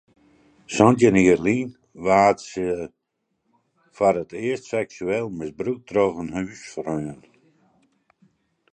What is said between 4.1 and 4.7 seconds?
it earst